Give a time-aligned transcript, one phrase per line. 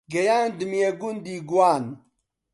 [0.13, 1.83] گەیاندمیە گوندی گوان